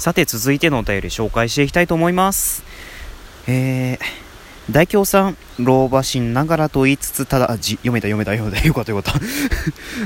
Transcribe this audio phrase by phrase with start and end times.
[0.00, 2.64] さて続いてのお便り紹介していきたいと思います。
[3.46, 3.98] えー、
[4.68, 9.20] 大京さん老婆心ながらと言いつつただじ読めた読めた読めたよかったよかった。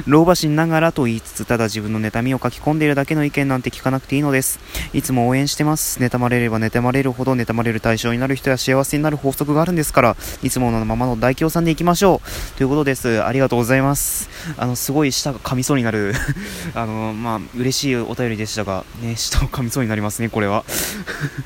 [0.06, 4.59] 老婆心ながらと言いつつ ただ自分の妬みを書き込んでいるだけの意見なんて聞かなくていいのです。
[4.93, 6.00] いつも応援してます。
[6.00, 12.57] 妬まれれば妬まれるほど妬まれる対象になる人や幸せになる法則があるんですからいつものままの大京さんでいきましょう。
[12.57, 13.23] ということです。
[13.23, 14.29] ありがとうございます。
[14.57, 16.14] あのすごい舌が噛みそうになる。
[16.75, 20.64] あのまあ嬉しいお便りでしたがね舌を噛みそうになりますねこれは。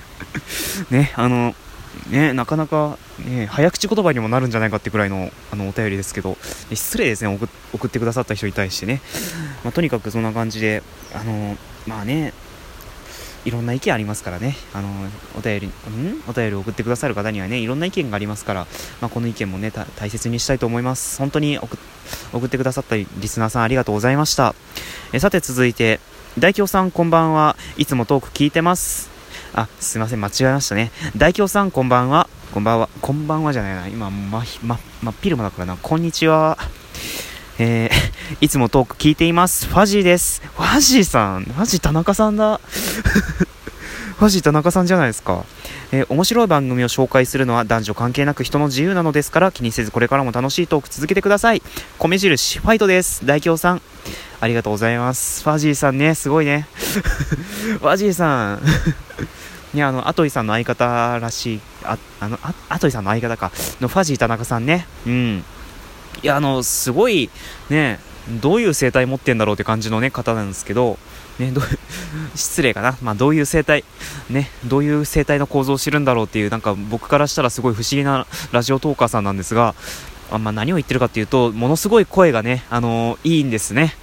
[0.91, 1.55] ねあの
[2.11, 6.39] ね、なかなか、ね、早口言葉にもなるんじゃないかってくらいのあのお便りですけど
[6.73, 7.39] 失礼ですね
[7.73, 9.01] 送ってくださった人に対してね、
[9.63, 10.83] まあ、とにかくそんな感じで
[11.15, 12.33] あのまあね
[13.45, 14.57] いろんな意見ありますからね。
[14.75, 14.89] あの
[15.37, 15.73] お便りん？
[16.29, 18.67] お便りを送ってくださる方にはねいろんな意見がありますから、
[19.01, 21.19] まあ、この意見もね大切にしたいと思います。
[21.19, 21.77] 本当に送
[22.45, 24.55] ってくださったリスナーさんありがとうございました。
[25.13, 26.01] えさて続いて
[26.39, 27.57] 大京さんこんばんは。
[27.79, 29.18] いつもトーク聞いてます。
[29.55, 30.91] あ、すいません、間違えましたね。
[31.17, 32.29] 大京さん、こんばんは。
[32.53, 32.89] こんばんは。
[33.01, 33.89] こんばんはじゃないな。
[33.89, 35.77] 今、ま、ま、真っ昼間だからな。
[35.77, 36.59] こんにちは。
[37.59, 39.67] えー、 いつもトーク聞いています。
[39.67, 40.43] ファジーです。
[40.57, 41.45] ファジーさん。
[41.45, 42.61] ファジー田中さんだ。
[44.19, 45.45] ファジー田中さんじゃないですか。
[45.93, 51.63] えー、面白い番組を紹介するのは男女関係なく人の自由なのですから気にせずこれからも楽しいトーク続けてください。
[51.99, 53.25] 米印ファイトです。
[53.25, 53.83] 大京さん。
[54.41, 55.43] ありがとうございます。
[55.43, 56.69] ファジーさんね、すごいね。
[57.81, 58.63] ファジーさん。
[59.75, 63.51] ね、あの、アトイさんの相方らしい、あ、あの、アトイさんの相方か、
[63.81, 64.87] のファジー田中さんね。
[65.07, 65.45] うん。
[66.23, 67.31] いや、あの、すごい、
[67.69, 67.99] ね、
[68.41, 70.99] どういう生態持ってんだろうって感じのね、方なんですけど、
[71.39, 71.65] ね、どう
[72.35, 72.97] 失礼かな。
[73.03, 73.85] まあ、どういう生態、
[74.29, 79.75] ね、どういう生態の構造を知るんだろうっていう、なんか僕からしたらすごい不思議なラジオトーカーさんなんですが、
[80.31, 83.95] あまあ、何を言ってるかっていうと、ものすごい声がね、あのー、いいんですね。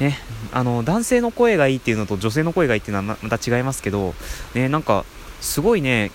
[0.00, 0.18] ね、
[0.52, 4.14] あの男性の声がいいっていうのと女性の声がいいっていうのはまた違いますけど、
[4.54, 5.04] ね、なんか
[5.40, 6.10] すごいね、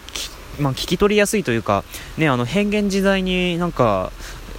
[0.60, 1.84] まあ、聞き取りやすいというか、
[2.18, 4.12] ね、あの変幻自在になんか、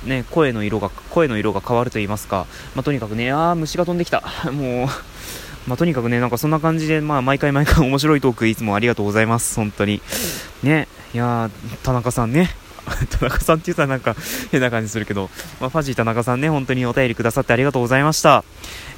[0.04, 4.22] ね、声の色が声の色が変わると言いますか、まあ、とにかくねあ虫が飛んできた。
[4.50, 4.88] もう
[5.66, 9.56] まあ、とにかくねなんかそんな感じで、まあ、毎回毎回面白いトークいつもありがとうございます。
[9.56, 10.00] 本当に。
[10.62, 11.50] ねいや
[11.82, 12.56] 田中さんね
[13.10, 14.16] 田中さんって言ったらなんか
[14.50, 15.30] 変な感じするけど、
[15.60, 18.44] まあ、ファジー田中さんね、本当にお便りくださってありがとうございました。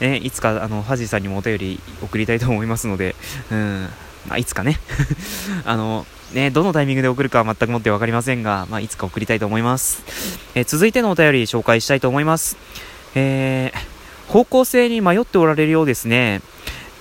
[0.00, 3.15] えー、いつかあのファジーさんにもお便り送りたいと思いますので、
[3.50, 3.88] うん、
[4.28, 4.81] まあ、いつかね
[5.65, 10.03] あの、ね、どのタイミングで送るかは全くもって分かりませんが、まあ、いつか送りたいと思います。
[10.54, 12.56] えー、続いてのお便り紹介したいと思います。
[13.14, 16.41] えー、方向性に迷っておられるようですね。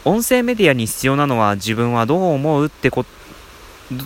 [0.04, 3.21] 音声メディアに必要なのは自分はどう思うってこと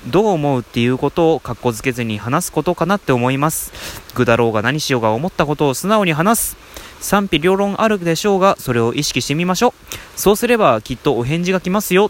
[0.08, 3.72] どう思うっていうことを格好つけずに話すことかなって思います。
[4.16, 6.58] 具だろうが何しようが思ったことを素直に話す。
[7.00, 9.74] 賛否両論あるでしょうが、それを意識してみましょう。
[10.20, 12.08] そうすればきっとお返事が来ますよ。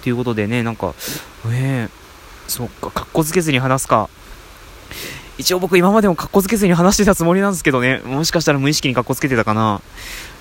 [0.00, 0.94] っていうことでね、なんか、
[1.46, 1.90] えー、
[2.48, 4.08] そっか、格好つけずに話すか。
[5.38, 9.80] 一応僕今までも格好つけずに話してたつもりなんですけどね、もしかしたら無意識に格好つけてたかな。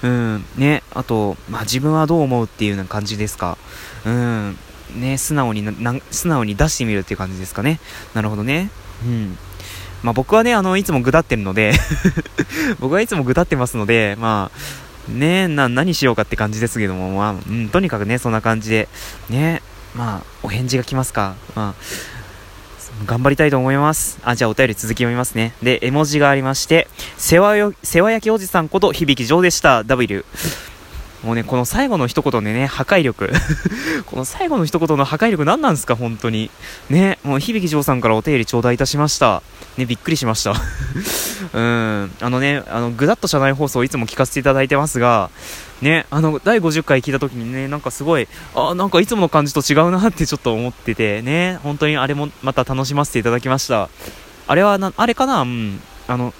[0.03, 3.57] うん、ね、あと、まあ自分はどう思うっていうような感じですか。
[4.05, 4.57] うん、
[4.95, 7.79] ね、素直にな、素直に出してみるっていう感じですかね。
[8.13, 8.69] なるほどね。
[9.03, 9.37] うん。
[10.03, 11.73] まあ僕はね、あの、いつもぐだってるので
[12.79, 18.87] 僕はいつもぐだってますので、まあ、ねな、何しようかって感じですけども、まあ、うん、とにかくね、そんな感じで、
[19.29, 19.61] ね、
[19.95, 21.35] まあ、お返事が来ますか。
[21.55, 21.73] まあ、
[23.05, 24.19] 頑張りたいと思います。
[24.23, 25.53] あ、じゃあお便り続き読みますね。
[25.61, 26.87] で、絵文字がありまして、
[27.17, 29.83] 世話よ、世話焼きおじさんこと響城でした。
[29.83, 30.25] W。
[31.25, 33.31] もうね、この最後の一言でね、破壊力
[34.05, 36.51] この最後の一言の破壊力何なんですか、本当に。
[36.91, 39.41] ね、もう響城さんからお便り頂戴いたしました。
[39.75, 40.53] ね、びっくりしました
[41.51, 45.31] うん、あのね、あの、ぐだっと社内放送いつも聞かせていただいてますが、
[45.81, 53.89] ね、あの、第50回聞いた時にね、なんかすごい、あ、なんかいつもの感じと違うなってちょっと思ってて、ね、本当にあれもまた楽しませていただきました。
[54.47, 55.41] あれはな、あれかな？
[55.41, 56.35] うん、あの、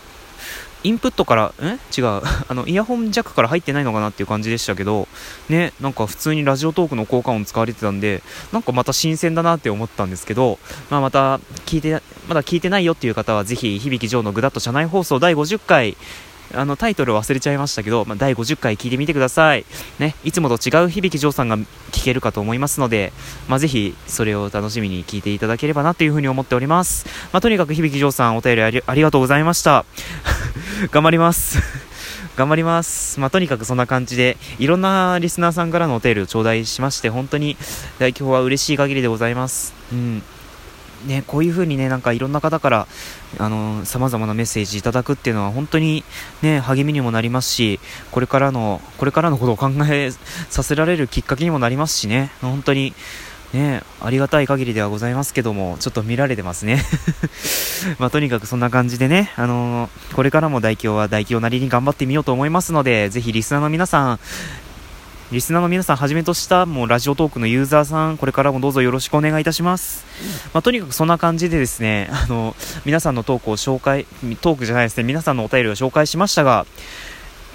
[0.86, 1.80] インプットから、え？
[1.98, 5.08] 違う、 あの、イヤホンジャックから入ってないのかなっていう感じでしたけど、
[5.50, 10.60] ね、なんか普通にラジオトークの効果音使われてたんで、なんかまた新鮮だなって思ったんですけど、
[10.92, 15.98] まあまた聞いて、まだ聞いてないよっていう方は、ぜひ、響城のぐだっと社内放送第50回、
[16.54, 19.66] あのタイトル忘れちゃいましたけど、まあ、第50回聞いてみてください。
[20.00, 23.14] ね、いつもと違う響城さんが聞けるかと思いますので、
[23.48, 27.06] まあ、ぜひそれを楽しみに聞いていただければなというふうに思っております。
[27.32, 29.86] まあ、とにかく響城さんお便りありありがとうございました。
[30.92, 31.60] 頑張ります。
[32.36, 33.20] 頑張ります。
[33.20, 37.58] まあ、とにかくそんな感じで、いろんなリスナーさんからのお便りを頂戴しまして、本当に
[38.00, 39.74] 代表は嬉しい限りでございます。
[39.92, 40.24] うん。
[41.06, 42.88] ね、こういう風にね、なんかいろんな方から、
[43.38, 46.04] あの、様々なメッセージいただくっていうのは本当に
[46.42, 47.80] ね、励みにもなりますし、
[48.12, 50.12] これからの、これからのことを考え
[50.50, 52.94] させられるきっかけにもなりますしね、本当に、
[53.54, 56.84] ね、ありがたい限りではございますけども、ちょっと見られてますね。
[58.00, 64.20] まあ、とにかくそんな感じでね、あのー、これからも大京は大京なりに頑張ってみようと思いますので、ぜひリスナーの皆さん、
[65.32, 70.06] リスナーの皆さんはじめとしたもうラジオトークのユーザーさん、これからもどうぞよろしくお願いいたします。
[70.54, 72.56] まあ、とにかくそんな感じでですね、あの、
[72.86, 74.06] 皆さんのトークを紹介、
[74.42, 76.68] トークじゃないですね、皆さんのお便りを紹介しましたが、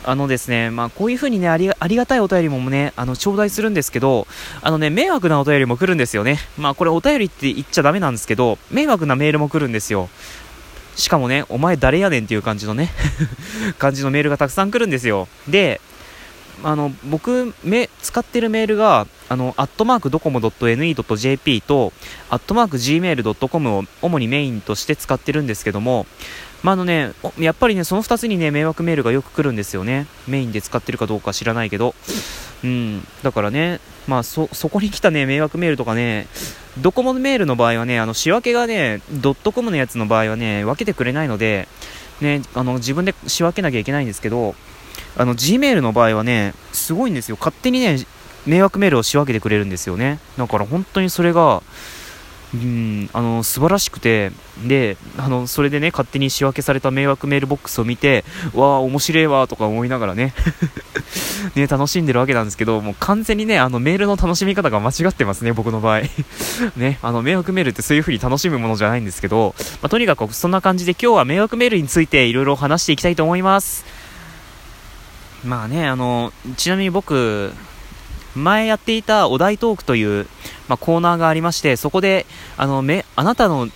[0.05, 4.27] あのですね、まあ、こういうふうにねあり、がたいお便りもね、あの、頂戴するんですけど、
[4.63, 6.39] あのね、迷惑なお便りも来るんですよね。
[6.57, 10.09] まあ、これお便りって言っちゃだめなんですけど、迷惑なメールも来るんですよ。
[10.97, 12.91] しかもね、お前誰やねんっていう感じのね
[13.79, 15.29] 感じのメールがたくさん来るんですよ。
[15.49, 15.81] で、
[16.63, 21.93] あの、僕、め、使ってるメールが、あの、アットマークドコモ .ne.jp と、
[22.31, 26.05] アットマーク gmail.com を主にメインとして使ってるんですけども、
[26.65, 30.09] まあ、あのね、やっぱりね、その2つにね、迷惑メールがよく来るんですよね。
[30.27, 31.95] メインで使ってるかどうか知らないけど。
[32.65, 33.07] うん。
[33.23, 33.79] だからね、
[34.09, 36.27] まあ、そ、そこに来たね、迷惑メールとかね、
[36.79, 41.69] ドコモメールの場合はね、あの、仕分けがね、ドットコムのやつの場合はね、分けてくれないので、
[42.21, 44.57] ね、あの、自分で仕分けなきゃいけないんですけど、
[45.17, 47.37] あの、Gmail の場合はね、すごいんですよ。
[47.39, 47.99] 勝手にね、
[48.47, 50.19] 迷惑メールを仕分けてくれるんですよね。
[50.39, 51.63] だから本当にそれが、
[52.53, 54.33] うん、あの素晴らしくて
[54.67, 60.35] であのそれでね勝手に仕分けされた迷惑メールボックスを見てわあ面白いわとか思いながらね
[61.55, 66.01] ね楽しんでるわけなんですけどもう完全にねあのメールの楽しみ方が間違ってますね僕の場合
[66.77, 73.85] ねあの迷惑メールってそういう風に楽しむものじゃないんですけど、まあ、とにかくそんな感じで今日は迷惑メールについていろいろ話していきたいと思います
[75.45, 77.53] まあねあのちなみに僕
[78.35, 80.27] 前やっていたお題トークという、
[80.69, 83.69] まあ、コーナーがありまして、そこで、あの、め、あなたの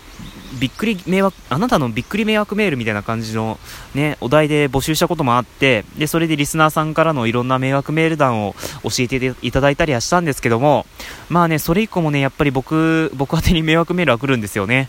[0.59, 3.59] びっくり迷惑、あなたのびっくり迷惑メールみたいな感じの
[3.95, 10.87] ね、お題で募集したこともあって、で、それでリスナーさんからのいろんな迷惑メール談を教えていただいたりはしたんですけども、
[11.29, 14.89] まあね、それ以降もね、やっぱり僕、僕宛てに迷惑メールは来るんですよね。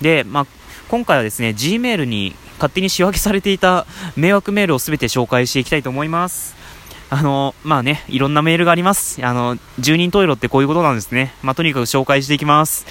[0.00, 0.46] で、まあ、
[0.88, 3.86] 今回はですね、Gmail に勝手に仕分けされていた
[4.16, 6.63] 迷惑メールを全て紹介していきたいと思います。
[7.10, 9.24] あの、まあね、いろんなメールがあります。
[9.24, 11.34] あの、住人トイロってこういうことなんですね。
[11.42, 12.86] まあ、とにかく紹介していきます。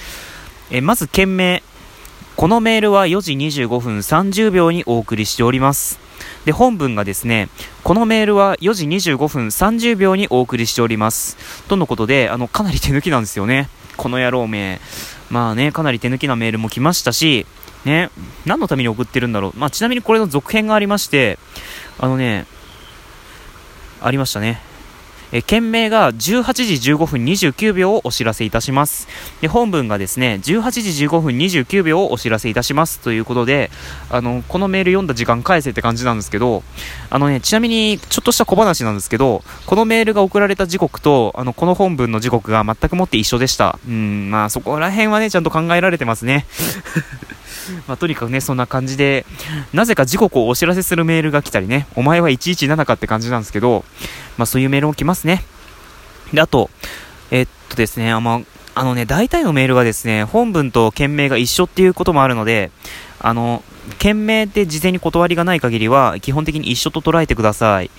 [0.70, 1.62] えまず、件名。
[2.36, 6.00] このメールは4時25分30秒にお送りしております。
[6.44, 7.48] で、本文がですね、
[7.84, 11.36] このメールは4時25分30秒にお送りしております。
[11.68, 13.68] とのことで、あの、かなり手抜きなんですよね。
[13.96, 14.80] この野郎め。
[15.30, 17.46] まあね、かなり手抜きなメールも来ましたし、
[17.84, 18.10] ね、
[18.46, 19.58] 何のために送ってるんだろう。
[19.58, 21.38] まあ、ちなみにこれの続編がありまして、
[21.98, 22.46] あのね、
[24.06, 24.60] ありましたね。
[25.32, 29.08] え件名が18時15分29秒をお知らせいたします。
[29.40, 33.70] で、本文がですね、18時15分29秒をお知らせいたしますということで、
[34.10, 36.62] あの、このメール読んだ時間返せって感じなんですけど、
[37.10, 43.80] あのね、ちなみに、ちょっとした小話なんですけど、このメールが送られた時刻と、あの、この本文の時刻が全くもって一緒でした。
[43.88, 46.46] うん、まあそこら辺はね、ちゃんと考えられてますね。
[47.86, 49.26] まあ、とにかくね、そんな感じで、
[49.72, 53.84] なぜか時刻をお知らせするメールが来たりね、お前は117かって感じなんですけど、
[54.36, 55.44] まあ、そういうメールも来ますね。
[56.32, 56.70] で、あと、
[57.30, 58.40] えっとですね、あま
[58.76, 62.72] あのね、大体のメールがですね、本文と件名が一緒っていうこともあるので、
[63.20, 63.62] あの、
[63.98, 67.90] 件名で事前に断りがない限りは、基本的に一緒と捉えてください。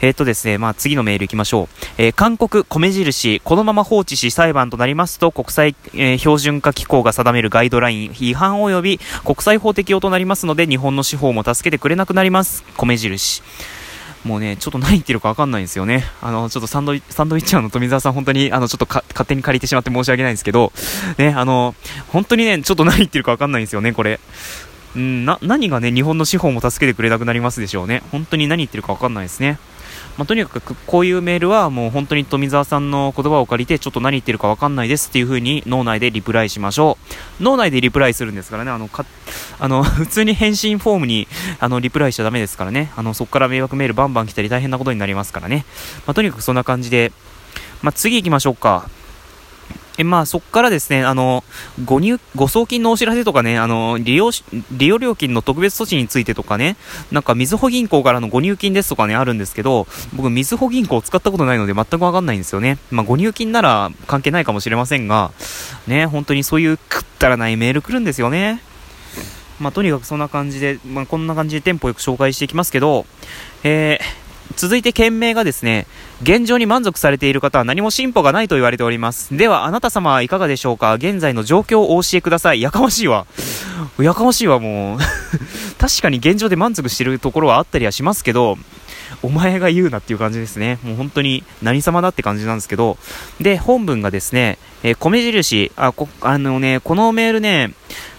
[0.00, 1.86] えっ、とですね、まあ、次のメール行きましょう。
[1.98, 12.64] えー、韓国米印、このまま放置し裁判となりますと、国際、えー、標準化機構が定めるガイドライン、違反及び国際法適用となりますので、日本の司法も助けてくれなくなります。
[12.76, 13.42] 米印。
[14.24, 16.04] もうね、ちょっと何言ってるかわかんないんですよね。
[16.20, 20.72] あの、ちょっとサンドイサンドイッチャーの富澤さん、本当に、あの、ちょっと勝手に借りてしまって申し訳ないんですけど、
[21.18, 21.74] ね、あの、
[22.08, 24.20] 本当にね、ちょっと何言ってるかわかんないんですよね、これ。
[24.96, 28.02] うん、な、何がね、日本の司法も助けてくれなくなりますでしょうね。
[28.10, 29.58] 本当に何言ってるかわかんないですね。
[30.18, 36.98] まあ、とにかくこういうメールはもう本当に富澤さんの言葉を借りてちょっと何言ってるかわかんないですっていう風に脳内でリプライしましょ
[37.40, 37.42] う。
[37.42, 39.06] 脳内でリプライするんですからね、あの、か、
[39.60, 41.28] あの、 普通に返信フォームに、
[41.60, 42.90] あの、リプライしちゃダメですからね。
[42.96, 45.64] あの、そこから迷惑メールバンバン来たり大変なことになりますからね。
[46.04, 47.12] まあ、とにかくそんな感じで、
[47.82, 48.88] まあ、次行きましょうか。
[49.98, 51.42] え、まあ、そこからですね、あの、
[51.84, 56.76] ご入、ご送金のお知らせとかね、あの、利用し、利用料金の特別措置についてとかね、
[57.10, 62.78] なんか、みずほ銀行からのご入金ですとかね、あるんですけど、僕、みずほ銀行を使ったことないので全くわかんないんですよね。
[62.92, 65.32] まあ、ご入金なら関係ないかもしれませんが、
[65.88, 68.62] ね、本当にそういうくったらないメール来るんですよね。
[69.58, 73.04] まあ、とにかくそんな感じで、まあ、こんな感じでテンポよく紹介していきますけど、
[73.64, 74.04] えー、
[74.54, 75.88] 続いて件名がですね、
[76.20, 79.36] 現状に満足されている方は何も進歩がないと言われております。
[79.36, 80.94] では、あなた様はいかがでしょうか？
[80.94, 82.60] 現在の状況をお教えください。
[82.60, 83.26] やかましいわ。
[84.00, 84.98] やかましいわ、もう。
[85.78, 88.58] 確かに現状で満足してるところはあったりはしますけど、
[89.22, 90.78] お前が言うなっていう感じですね。
[90.82, 92.98] もう本当に何様だって感じなんですけど、
[93.40, 97.72] で、本文がですね、えー、米印、あ、こ、あのね、このメールね、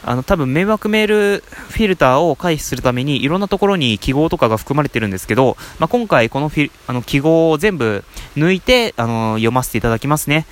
[0.04, 8.04] あの、多分迷惑メールフィルターを回避するために、いろんなところに記号とかが含まれてるんですけど、まあ、今回このフィあの記号を全部
[8.36, 10.46] 抜いて、あの、読ませていただきますね。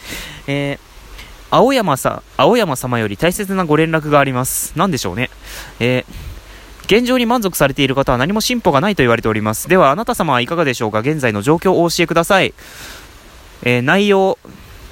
[0.48, 0.88] えー
[1.50, 4.74] 青山さ、青山様より大切なご連絡があります。
[4.76, 5.30] 何でしょうね。
[5.80, 6.27] えー
[6.88, 9.68] 現状に満足されている方は何も進歩がないと言われております。
[9.68, 11.00] では、あなた様はいかがでしょうか？
[11.00, 12.54] 現在の状況をお教えください。
[13.64, 14.38] えー、内容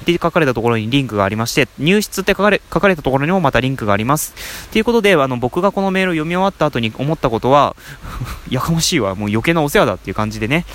[0.02, 4.34] って書かれたところにリンクがありまして、入室って書かれ書かれたところにもまたリンクがあります。
[4.70, 7.74] ということで、あの、僕がこのメールを読み終わった後に思ったことは、
[8.50, 10.66] やかましいわ、もう余計なお世話だっていう感じでね、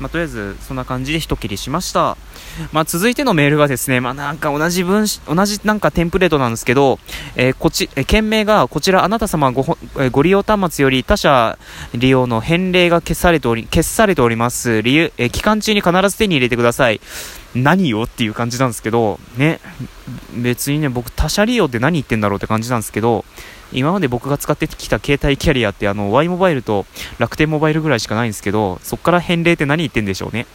[0.00, 2.16] まあ、とりあえずそんな感じで一切りしました。
[2.72, 6.98] まあ、続いてのメールがですね、まあ、なんか同じ文、同じなんかテンプレートなんですけど、
[7.36, 11.58] えー、こち、えー、件名がこちらあなた様ご、えー、ご利用端末より他社
[11.94, 14.82] 利用の返礼が消されており、消されております。
[14.82, 17.00] 理由、えー、期間中に必ず手に入れてください。
[17.54, 19.60] 何よっていう感じなんですけど、ね、
[20.34, 23.24] 別にね、僕他社利用って何言ってんだろうって感じなんですけど、
[23.72, 26.86] 今まで僕が使ってきた携帯キャリアってあの Y モバイルと
[27.18, 30.46] 楽天モバイルぐらいしかないんですけど、そこから返礼って何言ってんでしょうね。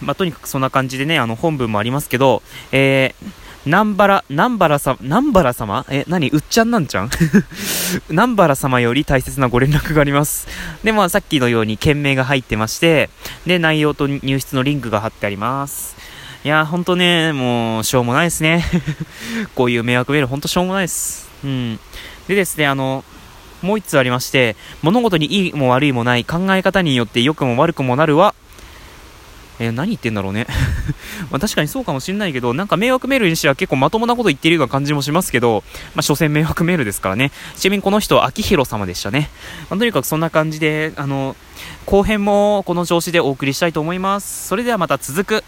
[0.00, 3.30] まあ、とにかくそんな感じでね、あの本文もありますけど、えー、
[3.66, 5.84] 南原、南原さ、南原様？
[5.90, 6.30] え、何？
[6.30, 7.10] うっちゃんなんちゃん？
[8.08, 10.46] 南原様より大切なご連絡があります。
[10.84, 13.10] で、まあさっきのように件名が入ってまして、
[13.46, 15.96] で、内容と入室のリンクが貼ってあります。
[16.44, 18.64] いやー、ほんとね、もう、しょうもないですね。
[19.56, 21.27] こういう迷惑メール、ほんとしょうもないです。
[21.44, 21.80] うん。
[22.26, 23.04] でですね、あの、
[23.62, 28.34] もう一つありまして、物事にいいも悪いもない考え方によって良くも悪くもなるは、
[29.58, 30.46] えー、何言ってんだろうね
[31.30, 35.64] ま確かにそうかもしんないけど、なんか迷惑メールにしては結構まともなこと言ってるような感じもしますけど、
[35.94, 37.32] まあ所詮迷惑メールですからね。
[37.56, 39.30] ちなみにこの人は秋広様でしたね。
[39.68, 41.34] まあ、とにかくそんな感じで、あの、
[41.86, 44.46] 後編もこの調子でお送りしたいと思います。
[44.46, 45.44] それではまた続く。